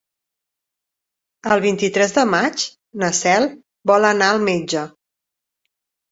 El 1.55 1.59
vint-i-tres 1.65 2.15
de 2.15 2.23
maig 2.29 2.63
na 3.03 3.09
Cel 3.17 3.45
vol 3.91 4.07
anar 4.09 4.31
al 4.31 4.41
metge. 4.47 4.83